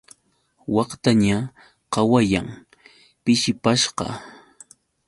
Waktaña 0.75 1.37
qawayan, 1.93 2.47
pishipashqa. 3.23 4.07